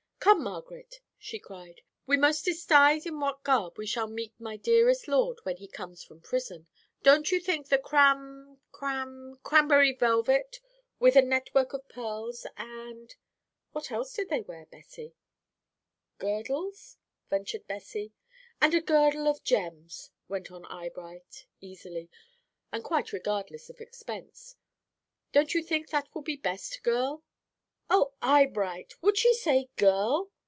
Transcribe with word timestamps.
"'Come, 0.23 0.43
Margaret,' 0.43 0.97
she 1.17 1.39
cried, 1.39 1.81
'we 2.05 2.15
most 2.17 2.45
decide 2.45 3.07
in 3.07 3.19
what 3.19 3.43
garb 3.43 3.75
we 3.79 3.87
shall 3.87 4.05
greet 4.07 4.39
my 4.39 4.55
dearest 4.55 5.07
lord 5.07 5.39
when 5.41 5.57
he 5.57 5.67
comes 5.67 6.03
from 6.03 6.21
prison. 6.21 6.67
Don't 7.01 7.31
you 7.31 7.39
think 7.39 7.67
the 7.69 7.79
cram 7.79 8.59
cram 8.71 9.39
cramberry 9.43 9.97
velvet, 9.97 10.59
with 10.99 11.15
a 11.15 11.23
net 11.23 11.49
work 11.55 11.73
of 11.73 11.89
pearls, 11.89 12.45
and,' 12.55 13.15
what 13.71 13.89
else 13.89 14.13
did 14.13 14.29
they 14.29 14.41
wear, 14.41 14.67
Bessie?" 14.67 15.15
"Girdles?" 16.19 16.97
ventured 17.31 17.65
Bessie. 17.67 18.13
"'And 18.61 18.75
a 18.75 18.81
girdle 18.81 19.27
of 19.27 19.43
gems,'" 19.43 20.11
went 20.27 20.51
on 20.51 20.65
Eyebright, 20.65 21.47
easily, 21.61 22.11
and 22.71 22.83
quite 22.83 23.11
regardless 23.11 23.71
of 23.71 23.81
expense. 23.81 24.55
"'Don't 25.31 25.55
you 25.55 25.63
think 25.63 25.89
that 25.89 26.13
will 26.13 26.21
be 26.21 26.35
best, 26.35 26.83
girl?'" 26.83 27.23
"Oh, 27.93 28.13
Eyebright, 28.21 28.93
would 29.01 29.17
she 29.17 29.33
say 29.33 29.67
'girl?'" 29.75 30.31